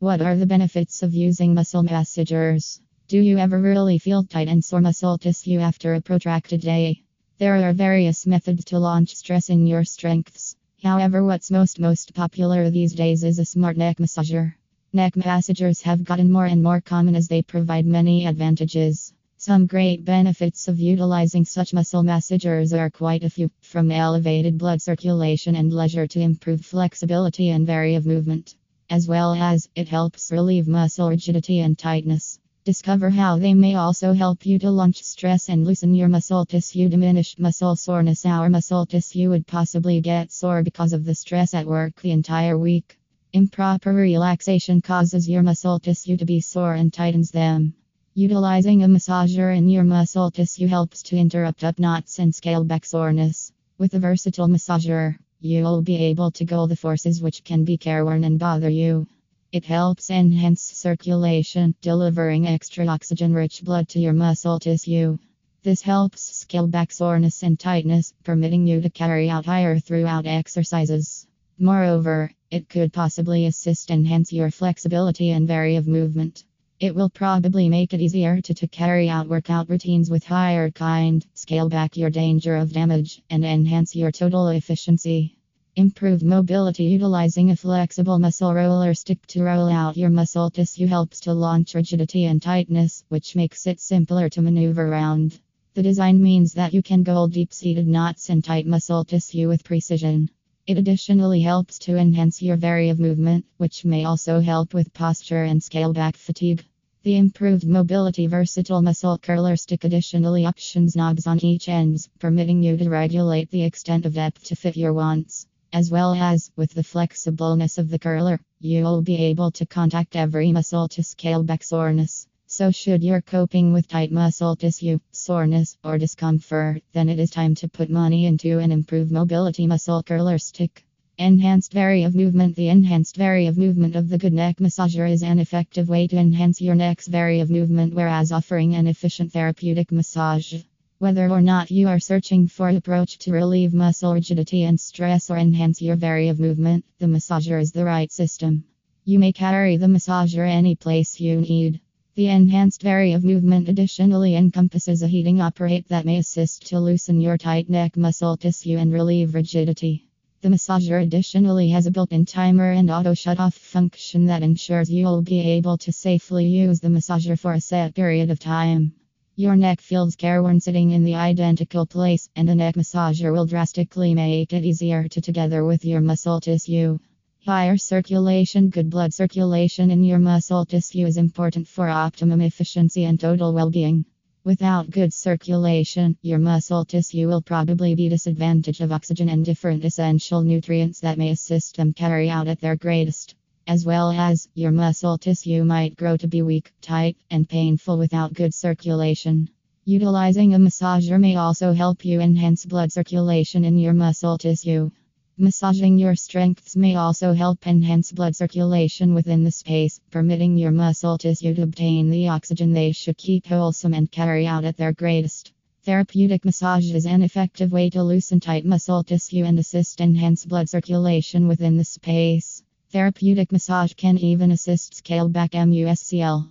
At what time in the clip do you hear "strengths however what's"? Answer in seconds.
9.84-11.50